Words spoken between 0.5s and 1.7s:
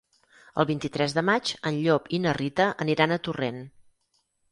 El vint-i-tres de maig